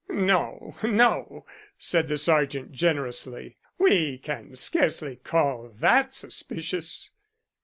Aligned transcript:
"No, 0.09 0.75
no," 0.81 1.45
said 1.77 2.07
the 2.07 2.17
sergeant 2.17 2.71
generously. 2.71 3.57
"We 3.77 4.17
can 4.17 4.55
scarcely 4.55 5.17
call 5.17 5.69
that 5.79 6.15
suspicious." 6.15 7.11